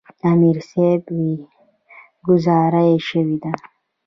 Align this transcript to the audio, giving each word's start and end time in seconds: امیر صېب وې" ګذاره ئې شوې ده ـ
امیر 0.29 0.57
صېب 0.69 1.03
وې" 1.17 1.31
ګذاره 2.27 2.83
ئې 2.89 2.97
شوې 3.07 3.37
ده 3.43 3.51
ـ 3.57 3.61